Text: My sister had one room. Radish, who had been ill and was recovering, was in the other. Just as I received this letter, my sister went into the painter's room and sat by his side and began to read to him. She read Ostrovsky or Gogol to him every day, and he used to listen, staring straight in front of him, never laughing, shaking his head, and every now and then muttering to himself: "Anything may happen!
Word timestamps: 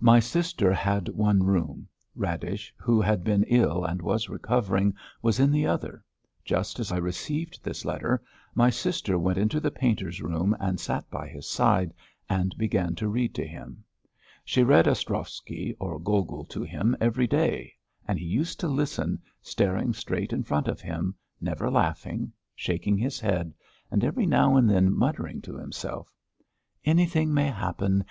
My 0.00 0.18
sister 0.18 0.72
had 0.72 1.08
one 1.10 1.44
room. 1.44 1.86
Radish, 2.16 2.74
who 2.76 3.00
had 3.00 3.22
been 3.22 3.44
ill 3.44 3.84
and 3.84 4.02
was 4.02 4.28
recovering, 4.28 4.96
was 5.22 5.38
in 5.38 5.52
the 5.52 5.64
other. 5.64 6.02
Just 6.44 6.80
as 6.80 6.90
I 6.90 6.96
received 6.96 7.62
this 7.62 7.84
letter, 7.84 8.20
my 8.56 8.68
sister 8.68 9.16
went 9.16 9.38
into 9.38 9.60
the 9.60 9.70
painter's 9.70 10.20
room 10.20 10.56
and 10.58 10.80
sat 10.80 11.08
by 11.08 11.28
his 11.28 11.48
side 11.48 11.94
and 12.28 12.52
began 12.58 12.96
to 12.96 13.06
read 13.06 13.32
to 13.36 13.46
him. 13.46 13.84
She 14.44 14.64
read 14.64 14.88
Ostrovsky 14.88 15.76
or 15.78 16.00
Gogol 16.00 16.44
to 16.46 16.64
him 16.64 16.96
every 17.00 17.28
day, 17.28 17.74
and 18.08 18.18
he 18.18 18.26
used 18.26 18.58
to 18.58 18.66
listen, 18.66 19.22
staring 19.40 19.92
straight 19.92 20.32
in 20.32 20.42
front 20.42 20.66
of 20.66 20.80
him, 20.80 21.14
never 21.40 21.70
laughing, 21.70 22.32
shaking 22.56 22.98
his 22.98 23.20
head, 23.20 23.54
and 23.88 24.02
every 24.02 24.26
now 24.26 24.56
and 24.56 24.68
then 24.68 24.92
muttering 24.92 25.40
to 25.42 25.54
himself: 25.58 26.12
"Anything 26.84 27.32
may 27.32 27.50
happen! 27.52 28.04